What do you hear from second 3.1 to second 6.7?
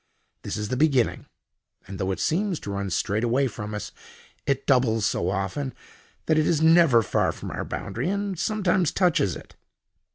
away from us, it doubles so often, that it is